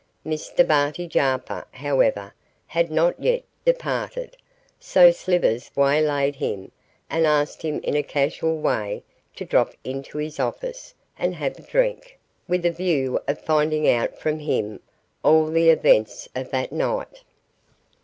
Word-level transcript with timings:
Mr 0.25 0.67
Barty 0.67 1.07
Jarper, 1.07 1.63
however, 1.69 2.33
had 2.65 2.89
not 2.89 3.19
yet 3.21 3.43
departed, 3.63 4.35
so 4.79 5.11
Slivers 5.11 5.69
waylaid 5.75 6.37
him, 6.37 6.71
and 7.07 7.27
asked 7.27 7.61
him 7.61 7.77
in 7.83 7.95
a 7.95 8.01
casual 8.01 8.57
way 8.57 9.03
to 9.35 9.45
drop 9.45 9.75
into 9.83 10.17
his 10.17 10.39
office 10.39 10.95
and 11.19 11.35
have 11.35 11.59
a 11.59 11.61
drink, 11.61 12.17
with 12.47 12.65
a 12.65 12.71
view 12.71 13.19
of 13.27 13.41
finding 13.41 13.87
out 13.87 14.17
from 14.17 14.39
him 14.39 14.79
all 15.23 15.51
the 15.51 15.69
events 15.69 16.27
of 16.35 16.49
that 16.49 16.71
night. 16.71 17.21